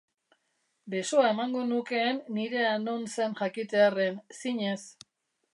Besoa 0.93 1.25
emango 1.33 1.61
nukeen 1.73 2.23
nirea 2.39 2.73
non 2.89 3.07
zen 3.17 3.39
jakitearren, 3.43 4.21
zinez. 4.41 4.79